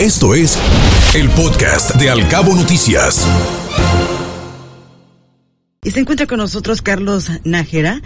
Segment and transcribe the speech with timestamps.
[0.00, 0.58] Esto es
[1.14, 3.26] el podcast de Alcabo Noticias.
[5.82, 8.02] Y se encuentra con nosotros Carlos Nájera,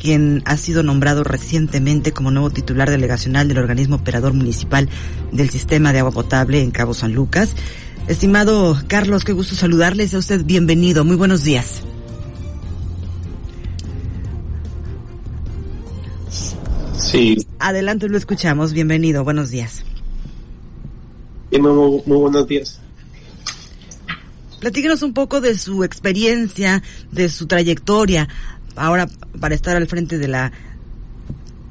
[0.00, 4.88] quien ha sido nombrado recientemente como nuevo titular delegacional del organismo operador municipal
[5.32, 7.56] del sistema de agua potable en Cabo San Lucas.
[8.06, 10.14] Estimado Carlos, qué gusto saludarles.
[10.14, 11.04] A usted bienvenido.
[11.04, 11.82] Muy buenos días.
[16.96, 17.44] Sí.
[17.58, 18.72] Adelante, lo escuchamos.
[18.72, 19.24] Bienvenido.
[19.24, 19.82] Buenos días.
[21.60, 22.80] Muy, buenos días.
[24.60, 28.28] Platíquenos un poco de su experiencia, de su trayectoria,
[28.76, 29.08] ahora
[29.40, 30.52] para estar al frente de la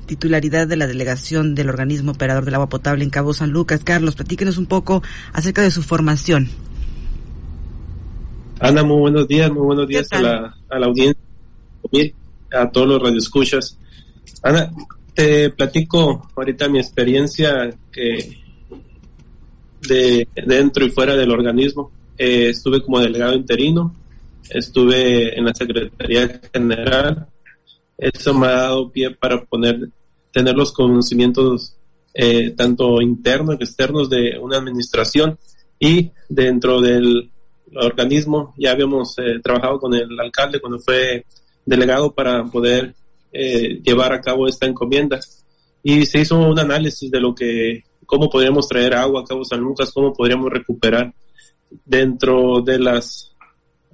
[0.08, 3.82] titularidad de la delegación del organismo operador del agua potable en Cabo San Lucas.
[3.84, 6.50] Carlos, platíquenos un poco acerca de su formación.
[8.60, 11.22] Ana, muy buenos días, muy buenos días a la, a la audiencia,
[12.52, 13.78] a todos los radioescuchas.
[14.44, 14.70] Ana,
[15.14, 18.41] te platico ahorita mi experiencia que
[19.88, 21.92] de dentro y fuera del organismo.
[22.18, 23.96] Eh, estuve como delegado interino,
[24.50, 27.28] estuve en la Secretaría General.
[27.98, 29.90] Eso me ha dado pie para poner,
[30.32, 31.78] tener los conocimientos
[32.14, 35.40] eh, tanto internos que externos de una administración
[35.80, 37.32] y dentro del
[37.74, 41.26] organismo ya habíamos eh, trabajado con el alcalde cuando fue
[41.66, 42.94] delegado para poder
[43.32, 45.20] eh, llevar a cabo esta encomienda.
[45.84, 49.62] Y se hizo un análisis de lo que, cómo podríamos traer agua a Cabo San
[49.62, 51.14] Lucas, cómo podríamos recuperar
[51.86, 53.34] dentro de las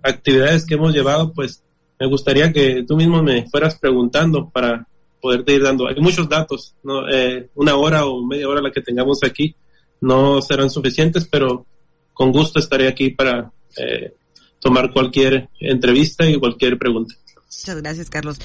[0.02, 1.64] actividades que hemos llevado, pues
[2.00, 4.88] me gustaría que tú mismo me fueras preguntando para
[5.22, 5.88] poderte ir dando.
[5.88, 7.08] Hay muchos datos, ¿no?
[7.08, 9.56] Eh, una hora o media hora la que tengamos aquí
[10.02, 11.68] no serán suficientes, pero
[12.12, 14.14] con gusto estaré aquí para eh,
[14.59, 17.14] tomar cualquier entrevista y cualquier pregunta.
[17.48, 18.40] Muchas gracias, Carlos.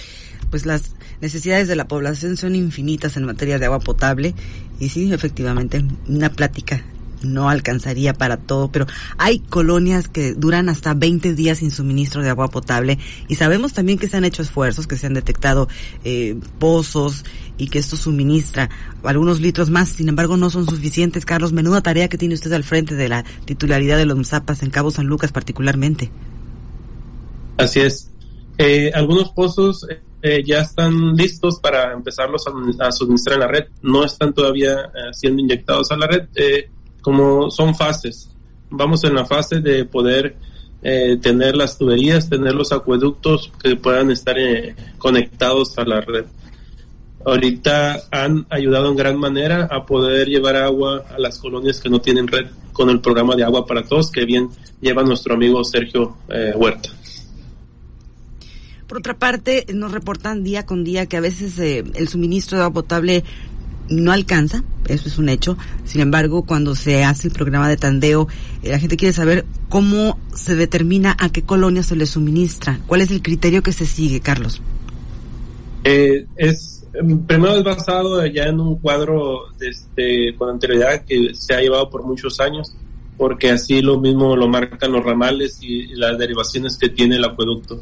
[0.50, 4.34] Pues las necesidades de la población son infinitas en materia de agua potable
[4.78, 6.84] y sí, efectivamente, una plática
[7.24, 8.86] no alcanzaría para todo, pero
[9.16, 13.98] hay colonias que duran hasta 20 días sin suministro de agua potable y sabemos también
[13.98, 15.68] que se han hecho esfuerzos, que se han detectado
[16.04, 17.24] eh, pozos
[17.58, 18.70] y que esto suministra
[19.04, 21.24] algunos litros más, sin embargo no son suficientes.
[21.24, 24.70] Carlos, menuda tarea que tiene usted al frente de la titularidad de los zapas en
[24.70, 26.10] Cabo San Lucas particularmente.
[27.56, 28.11] Así es.
[28.58, 29.86] Eh, algunos pozos
[30.20, 32.44] eh, ya están listos para empezarlos
[32.78, 33.64] a, suministrar en la red.
[33.82, 36.28] No están todavía eh, siendo inyectados a la red,
[37.00, 38.30] como son fases.
[38.70, 40.36] Vamos en la fase de poder
[40.82, 44.34] tener las tuberías, tener los acueductos que puedan estar
[44.98, 46.24] conectados a la red.
[47.24, 52.00] Ahorita han ayudado en gran manera a poder llevar agua a las colonias que no
[52.00, 54.48] tienen red con el programa de agua para todos que bien
[54.80, 56.16] lleva nuestro amigo Sergio
[56.56, 56.90] Huerta.
[58.92, 62.64] Por otra parte, nos reportan día con día que a veces eh, el suministro de
[62.64, 63.24] agua potable
[63.88, 65.56] no alcanza, eso es un hecho.
[65.84, 68.28] Sin embargo, cuando se hace el programa de tandeo,
[68.62, 72.80] eh, la gente quiere saber cómo se determina a qué colonia se le suministra.
[72.86, 74.60] ¿Cuál es el criterio que se sigue, Carlos?
[75.84, 76.84] Eh, es
[77.26, 82.04] primero es basado ya en un cuadro este, con anterioridad que se ha llevado por
[82.04, 82.76] muchos años,
[83.16, 87.80] porque así lo mismo lo marcan los ramales y las derivaciones que tiene el acueducto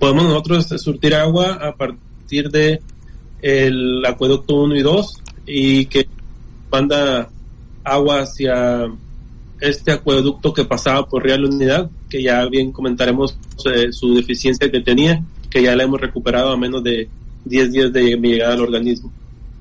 [0.00, 2.80] podemos nosotros surtir agua a partir de
[3.42, 5.14] el acueducto 1 y 2
[5.46, 6.08] y que
[6.72, 7.28] manda
[7.84, 8.90] agua hacia
[9.60, 14.80] este acueducto que pasaba por Real Unidad, que ya bien comentaremos eh, su deficiencia que
[14.80, 17.08] tenía, que ya la hemos recuperado a menos de
[17.44, 19.12] 10 días de mi llegada al organismo.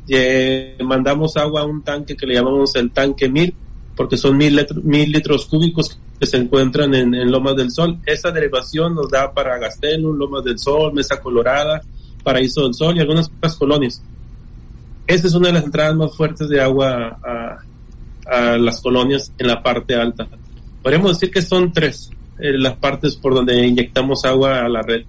[0.07, 3.53] Eh, mandamos agua a un tanque que le llamamos el tanque 1000,
[3.95, 7.97] porque son mil, mil litros cúbicos que se encuentran en, Lomas del Sol.
[8.05, 11.81] Esa derivación nos da para Gastelum, Lomas del Sol, Mesa Colorada,
[12.23, 14.03] Paraíso del Sol y algunas otras colonias.
[15.07, 19.63] Esta es una de las entradas más fuertes de agua a, las colonias en la
[19.63, 20.27] parte alta.
[20.83, 25.03] Podríamos decir que son tres eh, las partes por donde inyectamos agua a la red.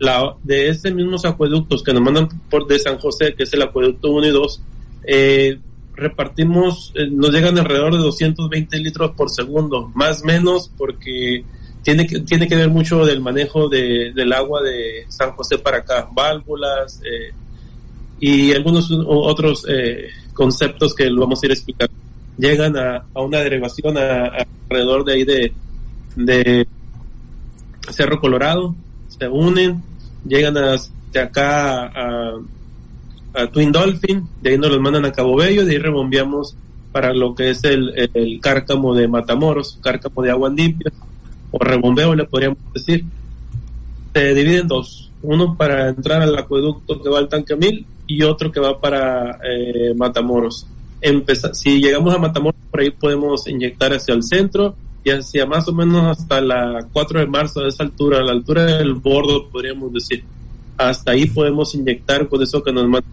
[0.00, 3.62] La, de esos mismos acueductos que nos mandan por de San José, que es el
[3.62, 4.62] acueducto 1 y 2,
[5.04, 5.60] eh,
[6.00, 11.44] repartimos, eh, nos llegan alrededor de 220 litros por segundo, más menos porque
[11.82, 15.78] tiene que, tiene que ver mucho del manejo de, del agua de San José para
[15.78, 17.32] acá, válvulas eh,
[18.18, 21.94] y algunos otros eh, conceptos que lo vamos a ir explicando.
[22.38, 25.52] Llegan a, una derivación alrededor de ahí de,
[26.16, 26.66] de
[27.90, 28.74] Cerro Colorado,
[29.08, 29.82] se unen,
[30.26, 32.40] llegan hasta acá a
[33.34, 36.56] a Twin Dolphin, de ahí nos los mandan a Cabo Bello, de ahí rebombeamos
[36.92, 40.92] para lo que es el, el cárcamo de Matamoros, cárcamo de agua limpia,
[41.50, 43.04] o rebombeo le podríamos decir.
[44.12, 48.50] Se dividen dos, uno para entrar al acueducto que va al tanque mil y otro
[48.50, 50.66] que va para eh, Matamoros.
[51.00, 54.74] Empezar, si llegamos a Matamoros por ahí podemos inyectar hacia el centro
[55.04, 58.32] y hacia más o menos hasta la 4 de marzo, a esa altura, a la
[58.32, 60.24] altura del bordo, podríamos decir.
[60.76, 63.06] Hasta ahí podemos inyectar con eso que nos manda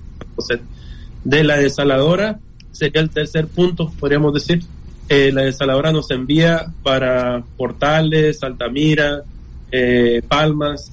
[1.24, 2.40] De la desaladora
[2.72, 4.64] sería el tercer punto, podríamos decir.
[5.10, 9.24] Eh, la desaladora nos envía para Portales, Altamira,
[9.72, 10.92] eh, Palmas,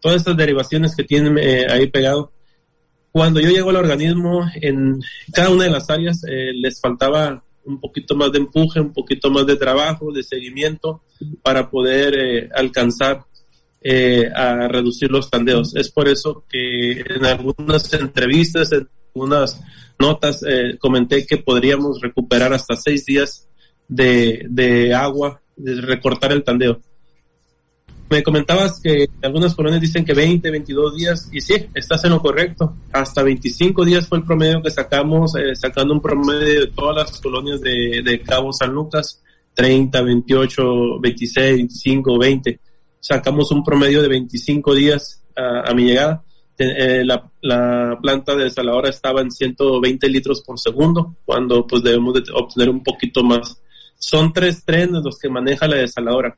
[0.00, 2.30] todas estas derivaciones que tienen eh, ahí pegado.
[3.10, 5.00] Cuando yo llego al organismo, en
[5.32, 9.46] cada una de las áreas les faltaba un poquito más de empuje, un poquito más
[9.46, 11.00] de trabajo, de seguimiento
[11.42, 13.24] para poder alcanzar
[13.84, 15.76] eh, a reducir los tandeos.
[15.76, 19.60] Es por eso que en algunas entrevistas, en algunas
[19.98, 23.46] notas, eh, comenté que podríamos recuperar hasta seis días
[23.86, 26.80] de, de agua, de recortar el tandeo
[28.10, 32.20] me comentabas que algunas colonias dicen que 20, 22 días, y sí, estás en lo
[32.20, 32.76] correcto.
[32.92, 37.20] Hasta 25 días fue el promedio que sacamos, eh, sacando un promedio de todas las
[37.20, 39.22] colonias de, de Cabo San Lucas,
[39.54, 42.60] 30, 28, 26, 25, 20.
[43.06, 46.24] Sacamos un promedio de 25 días a, mi llegada.
[46.56, 52.14] Eh, la, la, planta de desaladora estaba en 120 litros por segundo, cuando pues debemos
[52.14, 53.60] de obtener un poquito más.
[53.98, 56.34] Son tres trenes los que maneja la desaladora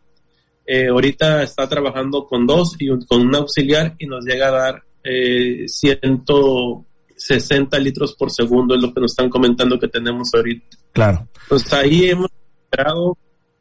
[0.66, 4.82] eh, ahorita está trabajando con dos y con un auxiliar y nos llega a dar
[5.04, 10.76] eh, 160 litros por segundo, es lo que nos están comentando que tenemos ahorita.
[10.92, 11.28] Claro.
[11.48, 12.30] Pues ahí hemos
[12.64, 13.16] esperado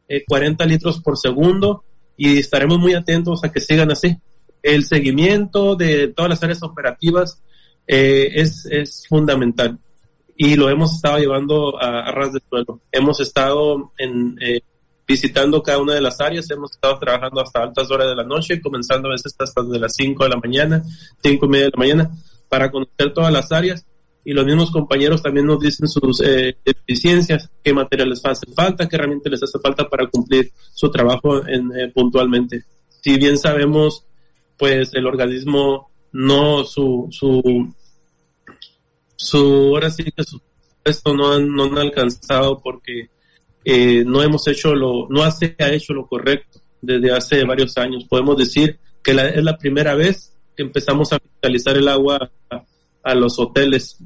[0.08, 1.85] eh, 40 litros por segundo
[2.18, 4.18] y estaremos muy atentos a que sigan así.
[4.64, 7.42] El seguimiento de todas las áreas operativas
[7.88, 9.80] eh, es, es fundamental
[10.38, 12.82] y lo hemos estado llevando a, ras de suelo.
[12.92, 14.60] Hemos estado eh,
[15.08, 16.50] visitando cada una de las áreas.
[16.52, 19.94] Hemos estado trabajando hasta altas horas de la noche, comenzando a veces hasta de las
[19.96, 20.84] 5 de la mañana,
[21.24, 22.12] 5 y media de la mañana,
[22.50, 23.86] para conocer todas las áreas.
[24.26, 28.96] Y los mismos compañeros también nos dicen sus eh, deficiencias, qué materiales hace falta, qué
[28.96, 32.64] herramientas les hace falta para cumplir su trabajo en, eh, puntualmente.
[33.02, 34.04] Si bien sabemos,
[34.58, 37.74] pues el organismo no, su, su,
[39.16, 40.42] su, ahora sí que su
[40.86, 43.10] esto no han, no han alcanzado porque
[43.66, 48.06] eh, no hemos hecho lo, no se ha hecho lo correcto desde hace varios años.
[48.06, 52.32] Podemos decir que es la primera vez que empezamos a fiscalizar el agua
[53.04, 53.98] a, los hoteles,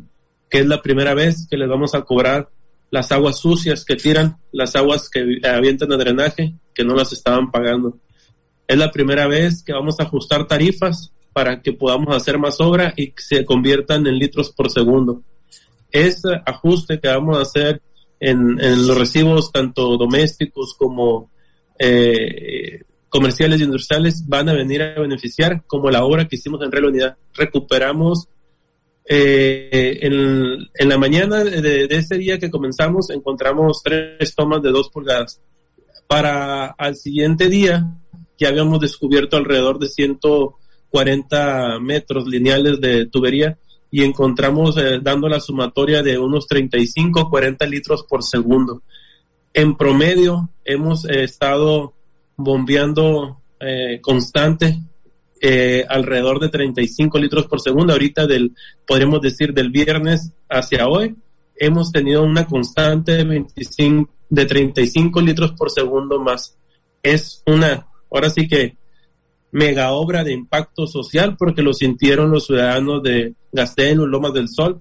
[0.50, 2.50] que es la primera vez que les vamos a cobrar
[2.92, 7.52] las aguas sucias que tiran, las aguas que avientan a drenaje, que no las estaban
[7.52, 8.00] pagando.
[8.68, 12.94] Es la primera vez que vamos a ajustar tarifas para que podamos hacer más obra
[12.96, 15.24] y que se conviertan en litros por segundo.
[15.92, 17.82] Ese ajuste que vamos a hacer
[18.20, 18.58] en,
[18.88, 21.32] los recibos tanto domésticos como
[21.78, 26.72] eh, comerciales y industriales van a venir a beneficiar como la obra que hicimos en
[26.72, 27.18] Real Unidad.
[27.34, 28.28] Recuperamos
[29.12, 35.42] eh, en, la mañana de, ese día que comenzamos encontramos tres tomas de dos pulgadas.
[36.06, 37.98] Para al siguiente día
[38.38, 43.58] ya habíamos descubierto alrededor de 140 metros lineales de tubería
[43.90, 48.84] y encontramos eh, dando la sumatoria de unos 35, 40 litros por segundo.
[49.56, 51.96] En promedio hemos eh, estado
[52.38, 53.42] bombeando
[55.42, 57.94] eh, alrededor de 35 litros por segundo.
[57.94, 58.54] Ahorita del,
[58.86, 61.16] podríamos decir del viernes hacia hoy,
[61.56, 66.58] hemos tenido una constante de 25, de 35 litros por segundo más.
[67.02, 68.78] Es una, ahora sí que
[69.52, 74.80] mega obra de impacto social porque lo sintieron los ciudadanos de Gastén, Lomas del Sol,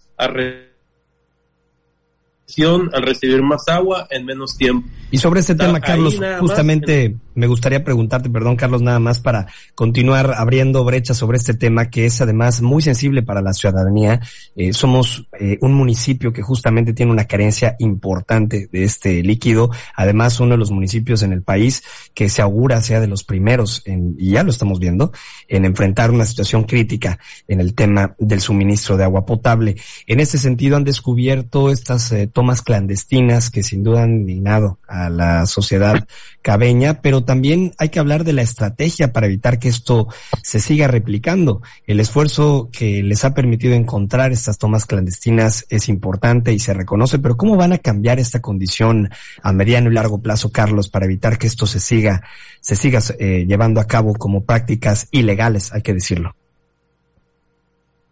[2.92, 4.88] al recibir más agua en menos tiempo.
[5.10, 10.34] Y sobre este tema, Carlos, justamente me gustaría preguntarte, perdón, Carlos, nada más para continuar
[10.36, 14.20] abriendo brechas sobre este tema que es además muy sensible para la ciudadanía.
[14.56, 19.70] Eh, somos eh, un municipio que justamente tiene una carencia importante de este líquido.
[19.94, 23.82] Además, uno de los municipios en el país que se augura sea de los primeros,
[23.86, 25.12] en, y ya lo estamos viendo,
[25.46, 29.76] en enfrentar una situación crítica en el tema del suministro de agua potable.
[30.06, 35.10] En ese sentido, han descubierto estas eh, tomas clandestinas que sin duda han indignado a
[35.10, 36.06] la sociedad
[36.40, 40.06] cabeña, pero también hay que hablar de la estrategia para evitar que esto
[40.44, 41.62] se siga replicando.
[41.88, 47.18] El esfuerzo que les ha permitido encontrar estas tomas clandestinas es importante y se reconoce,
[47.18, 49.10] pero ¿cómo van a cambiar esta condición
[49.42, 52.22] a mediano y largo plazo, Carlos, para evitar que esto se siga,
[52.60, 56.36] se siga eh, llevando a cabo como prácticas ilegales, hay que decirlo?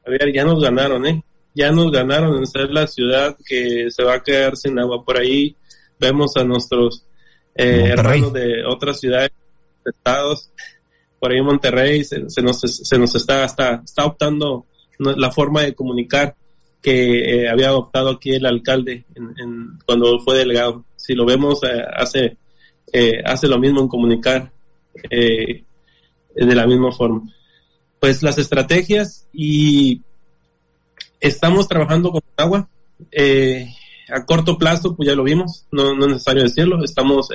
[0.04, 1.22] A ver, ya nos ganaron, ¿eh?
[1.56, 5.16] Ya nos ganaron en ser la ciudad que se va a quedar sin agua por
[5.16, 5.56] ahí
[5.98, 7.06] vemos a nuestros
[7.54, 9.30] eh, hermanos de otras ciudades,
[9.86, 10.50] estados,
[11.18, 14.66] por ahí en Monterrey se, nos, se nos está, está, está optando
[14.98, 16.36] la forma de comunicar
[16.86, 20.84] que eh, había adoptado aquí el alcalde en, cuando fue delegado.
[20.94, 22.36] si lo vemos, eh, hace,
[22.92, 24.52] eh, hace lo mismo en comunicar
[25.10, 25.64] de
[26.36, 27.22] la misma forma.
[27.98, 30.02] Pues las estrategias y
[31.20, 32.68] estamos trabajando con agua.
[34.08, 37.28] a corto plazo, pues ya lo vimos, no, es necesario decirlo, estamos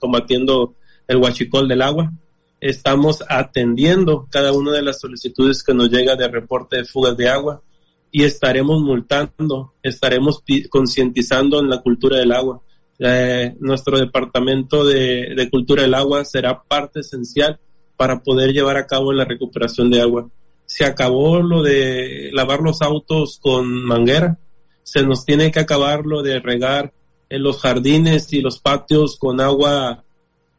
[0.00, 0.74] combatiendo
[1.06, 2.12] el huachicol del agua,
[2.60, 7.28] estamos atendiendo cada una de las solicitudes que nos llega de reporte de fugas de
[7.28, 7.62] agua
[8.10, 12.62] y estaremos multando, estaremos concientizando en la cultura del agua.
[12.98, 17.58] Eh, nuestro departamento de, de, cultura del agua será parte esencial
[17.96, 20.30] para poder llevar a cabo la recuperación de agua.
[20.74, 24.38] Se acabó lo de lavar los autos con manguera,
[24.82, 26.92] se nos tiene que acabar lo de regar
[27.28, 30.02] en los jardines y los patios con agua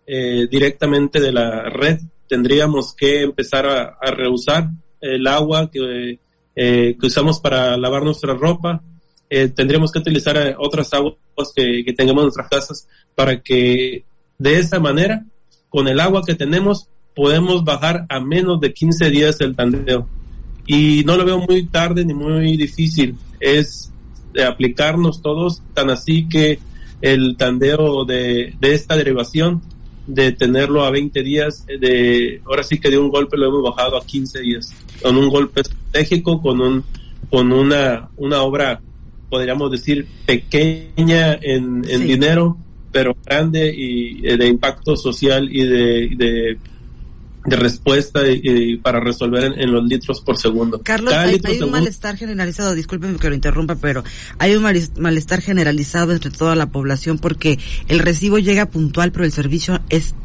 [0.08, 2.00] eh, directamente de la red.
[2.30, 4.70] Tendríamos que empezar a, a reusar
[5.02, 6.18] el agua que
[6.56, 8.82] eh, usamos para lavar nuestra ropa.
[9.30, 11.18] Eh, tendríamos que utilizar eh, otras aguas
[11.54, 14.06] que, que, tengamos en nuestras casas para que
[14.38, 15.26] de esa manera,
[15.68, 20.08] con el agua que tenemos, podemos bajar a menos de 15 días el tandeo.
[20.68, 23.16] Y no lo veo muy tarde ni muy difícil.
[23.40, 23.92] Es
[24.34, 26.60] de aplicarnos todos, tan así que
[27.02, 29.62] el tandeo de, de esta derivación
[30.08, 33.98] de tenerlo a 20 días, de ahora sí que de un golpe lo hemos bajado
[33.98, 36.84] a 15 días, con un golpe estratégico, con un
[37.30, 38.82] con una, una obra,
[39.30, 42.58] podríamos decir, pequeña en, en dinero,
[42.92, 46.58] pero grande y eh, de impacto social y de, de,
[47.46, 50.82] de respuesta y, para resolver en, los litros por segundo.
[50.82, 54.04] Carlos, hay, un malestar generalizado, discúlpenme que lo interrumpa, pero
[54.40, 59.32] hay un malestar generalizado entre toda la población porque el recibo llega puntual, pero el
[59.32, 60.16] servicio es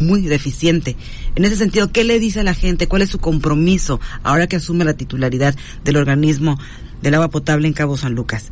[0.00, 0.96] muy deficiente.
[1.36, 2.88] En ese sentido, ¿qué le dice a la gente?
[2.88, 6.58] ¿Cuál es su compromiso ahora que asume la titularidad del organismo
[7.02, 8.50] del agua potable en Cabo San Lucas?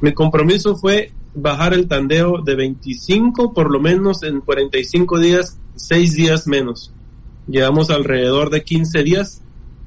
[0.00, 6.14] Mi compromiso fue bajar el tandeo de 25 por lo menos en 45 días, 6
[6.14, 6.92] días menos.
[7.46, 9.42] Llevamos alrededor de 15 días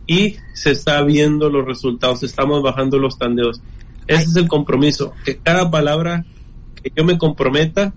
[0.06, 3.62] y se está viendo los resultados, estamos bajando los tandeos.
[4.08, 6.25] Ese es el compromiso, que cada palabra
[6.82, 7.94] que yo me comprometa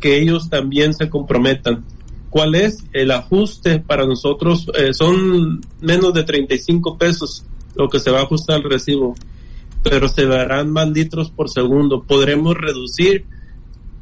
[0.00, 1.84] que ellos también se comprometan.
[2.30, 4.66] ¿Cuál es el ajuste para nosotros?
[4.74, 9.14] Eh, son menos de 35 pesos lo que se va a ajustar al recibo,
[9.82, 12.02] pero se darán más litros por segundo.
[12.02, 13.24] Podremos reducir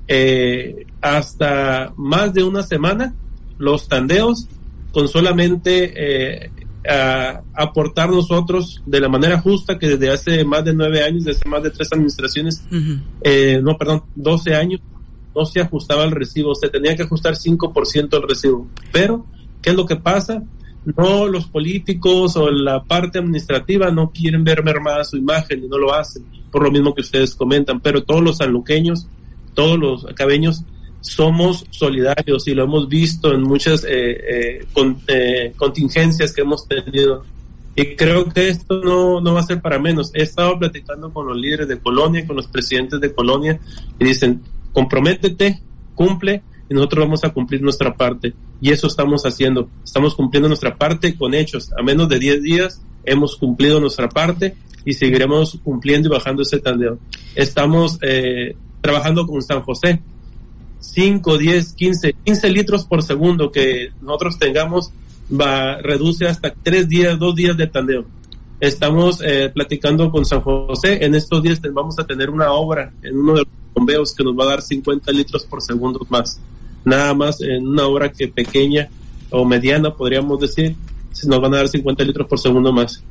[0.08, 3.14] eh, hasta más de una semana
[3.58, 4.48] los tandeos
[4.92, 6.50] con solamente eh,
[7.54, 11.62] aportar nosotros de la manera justa que desde hace más de nueve años, desde más
[11.62, 14.80] de tres administraciones, no, perdón, 12 años,
[15.34, 18.68] no se ajustaba el recibo, se tenía que ajustar 5% el recibo.
[18.92, 19.26] Pero,
[19.60, 20.42] ¿qué es lo que pasa?
[20.84, 25.78] No los políticos o la parte administrativa no quieren ver mermada su imagen y no
[25.78, 29.06] lo hacen, por lo mismo que ustedes comentan, pero todos los sanluqueños,
[29.54, 30.64] todos los cabeños,
[31.02, 34.66] somos solidarios y lo hemos visto en muchas eh, eh,
[35.08, 37.24] eh, contingencias que hemos tenido.
[37.74, 40.10] Y creo que esto no, no va a ser para menos.
[40.14, 43.58] He estado platicando con los líderes de Colonia, con los presidentes de Colonia,
[43.98, 44.42] y dicen,
[44.72, 45.60] comprométete,
[45.94, 48.34] cumple y nosotros vamos a cumplir nuestra parte.
[48.60, 49.68] Y eso estamos haciendo.
[49.84, 51.70] Estamos cumpliendo nuestra parte con hechos.
[51.78, 54.54] A menos de 10 días hemos cumplido nuestra parte
[54.84, 56.98] y seguiremos cumpliendo y bajando ese tandeo.
[57.34, 60.00] Estamos eh, trabajando con San José.
[60.82, 64.90] 5, 10, 15, 15 litros por segundo que nosotros tengamos
[65.30, 68.04] va reduce hasta 3 días, 2 días de tandeo.
[68.60, 71.04] Estamos eh, platicando con San José.
[71.04, 74.38] En estos días vamos a tener una obra en uno de los bombeos que nos
[74.38, 76.40] va a dar 50 litros por segundo más.
[76.84, 78.88] Nada más en una hora que pequeña
[79.30, 80.76] o mediana, podríamos decir,
[81.26, 83.02] nos van a dar 50 litros por segundo más.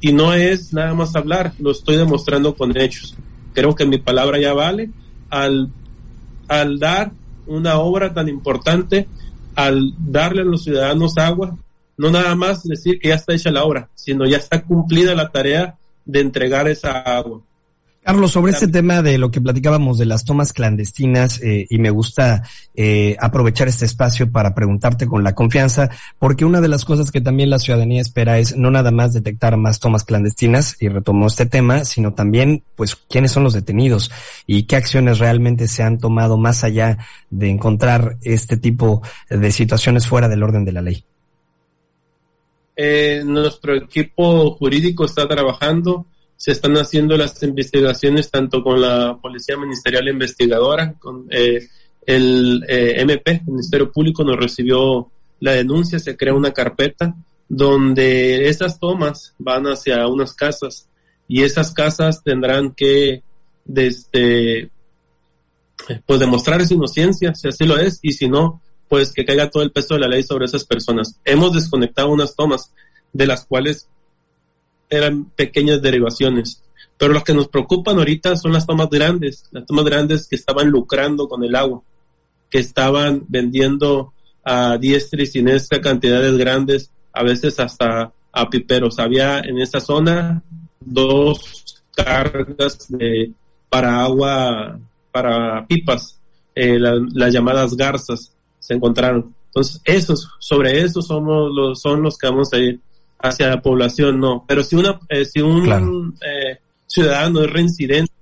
[0.00, 3.16] Y no es nada más hablar, lo estoy demostrando con hechos.
[3.54, 4.90] Creo que mi palabra ya vale
[5.30, 5.70] al,
[6.48, 7.12] al dar
[7.46, 9.08] una obra tan importante,
[9.54, 11.56] al darle a los ciudadanos agua,
[11.96, 15.30] no nada más decir que ya está hecha la obra, sino ya está cumplida la
[15.30, 17.40] tarea de entregar esa agua.
[18.06, 21.90] Carlos, sobre este tema de lo que platicábamos de las tomas clandestinas, eh, y me
[21.90, 22.44] gusta
[22.76, 27.20] eh, aprovechar este espacio para preguntarte con la confianza, porque una de las cosas que
[27.20, 31.46] también la ciudadanía espera es no nada más detectar más tomas clandestinas, y retomó este
[31.46, 34.12] tema, sino también, pues, quiénes son los detenidos
[34.46, 36.98] y qué acciones realmente se han tomado más allá
[37.30, 41.04] de encontrar este tipo de situaciones fuera del orden de la ley.
[42.76, 49.56] Eh, nuestro equipo jurídico está trabajando se están haciendo las investigaciones tanto con la Policía
[49.56, 51.66] Ministerial Investigadora, con eh,
[52.04, 57.14] el eh, MP, el Ministerio Público, nos recibió la denuncia, se crea una carpeta
[57.48, 60.88] donde esas tomas van hacia unas casas
[61.28, 63.22] y esas casas tendrán que
[63.64, 64.70] desde
[66.06, 69.62] pues demostrar esa inocencia, si así lo es, y si no, pues que caiga todo
[69.62, 71.20] el peso de la ley sobre esas personas.
[71.24, 72.72] Hemos desconectado unas tomas
[73.12, 73.88] de las cuales
[74.88, 76.62] eran pequeñas derivaciones,
[76.98, 80.70] pero las que nos preocupan ahorita son las tomas grandes, las tomas grandes que estaban
[80.70, 81.82] lucrando con el agua,
[82.50, 84.12] que estaban vendiendo
[84.44, 88.98] a diestra y siniestra cantidades grandes, a veces hasta a piperos.
[88.98, 90.42] Había en esa zona
[90.80, 93.32] dos cargas de,
[93.68, 94.78] para agua,
[95.10, 96.20] para pipas,
[96.54, 99.34] eh, las llamadas garzas, se encontraron.
[99.46, 102.80] Entonces, esos, sobre eso somos los, son los que vamos a ir
[103.18, 104.44] hacia la población, no.
[104.46, 108.12] Pero si una, eh, si un eh, ciudadano es reincidente,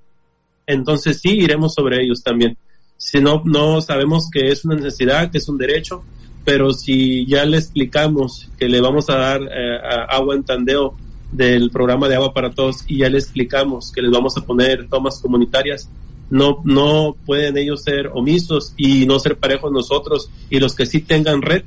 [0.66, 2.56] entonces sí iremos sobre ellos también.
[2.96, 6.02] Si no, no sabemos que es una necesidad, que es un derecho,
[6.44, 10.94] pero si ya le explicamos que le vamos a dar eh, agua en tandeo
[11.32, 14.88] del programa de agua para todos y ya le explicamos que les vamos a poner
[14.88, 15.88] tomas comunitarias,
[16.30, 21.00] no, no pueden ellos ser omisos y no ser parejos nosotros y los que sí
[21.00, 21.64] tengan red,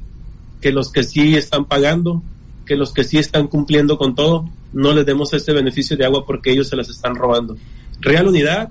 [0.62, 2.24] que los que sí están pagando,
[2.68, 6.26] que los que sí están cumpliendo con todo, no les demos ese beneficio de agua
[6.26, 7.58] porque ellos se las están robando.
[8.00, 8.70] Real Unidad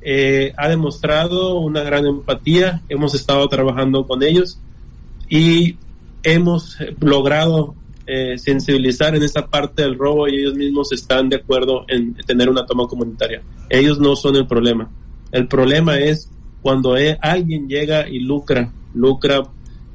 [0.00, 4.58] eh, ha demostrado una gran empatía, hemos estado trabajando con ellos
[5.28, 5.76] y
[6.22, 7.74] hemos logrado
[8.06, 12.48] eh, sensibilizar en esa parte del robo y ellos mismos están de acuerdo en tener
[12.48, 13.42] una toma comunitaria.
[13.68, 14.88] Ellos no son el problema.
[15.32, 16.30] El problema es
[16.62, 19.42] cuando eh, alguien llega y lucra, lucra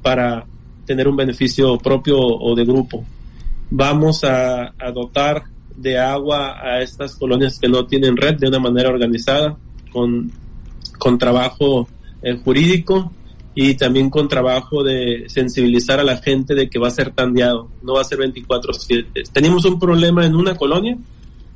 [0.01, 0.45] para
[0.85, 3.05] tener un beneficio propio o de grupo.
[3.73, 5.43] Vamos a, dotar
[5.77, 9.57] de agua a estas colonias que no tienen red de una manera organizada,
[9.91, 10.29] con,
[10.99, 11.87] con trabajo
[12.21, 13.11] eh, jurídico
[13.55, 17.69] y también con trabajo de sensibilizar a la gente de que va a ser tandeado,
[17.81, 19.29] no va a ser 24/7.
[19.31, 20.97] Teníamos un problema en una colonia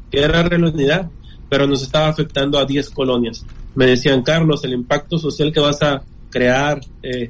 [0.10, 1.10] que era realidad,
[1.50, 3.46] pero nos estaba afectando a 10 colonias.
[3.76, 7.28] Me decían, Carlos, el impacto social que vas a crear eh,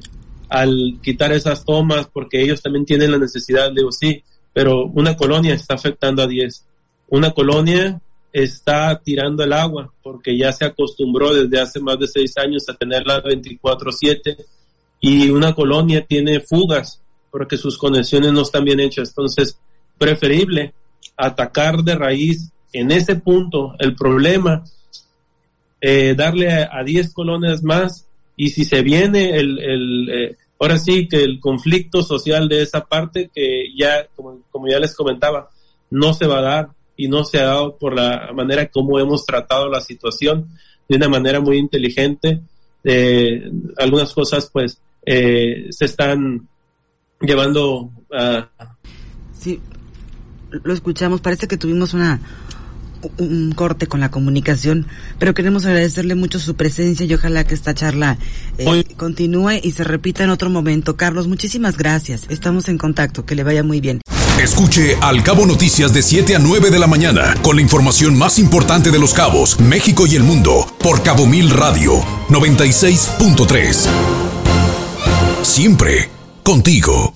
[0.48, 4.22] al quitar esas tomas, porque ellos también tienen la necesidad, digo, sí,
[4.56, 6.64] pero una colonia está afectando a 10.
[7.08, 8.00] Una colonia
[8.32, 12.74] está tirando el agua porque ya se acostumbró desde hace más de seis años a
[12.74, 14.46] tenerla 24/7
[14.98, 19.10] y una colonia tiene fugas porque sus conexiones no están bien hechas.
[19.10, 19.60] Entonces,
[19.98, 20.72] preferible
[21.18, 24.64] atacar de raíz en ese punto el problema,
[25.82, 31.08] eh, darle a 10 colonias más y si se viene el, el eh, ahora sí
[31.08, 35.50] que el conflicto social de esa parte que ya, como, ya les comentaba,
[35.90, 39.24] no se va a dar y no se ha dado por la manera como hemos
[39.24, 40.48] tratado la situación
[40.88, 42.40] de una manera muy inteligente.
[42.84, 46.48] Eh, algunas cosas pues eh, se están
[47.20, 48.48] llevando a...
[49.32, 49.60] Sí,
[50.50, 52.20] lo escuchamos, parece que tuvimos una
[53.18, 54.86] un corte con la comunicación,
[55.18, 58.18] pero queremos agradecerle mucho su presencia y ojalá que esta charla
[58.58, 60.96] eh, continúe y se repita en otro momento.
[60.96, 62.22] Carlos, muchísimas gracias.
[62.28, 63.24] Estamos en contacto.
[63.24, 64.00] Que le vaya muy bien.
[64.40, 68.38] Escuche Al Cabo Noticias de 7 a 9 de la mañana con la información más
[68.38, 71.94] importante de los cabos, México y el mundo por Cabo Mil Radio
[72.28, 73.88] 96.3.
[75.42, 76.10] Siempre
[76.42, 77.14] contigo.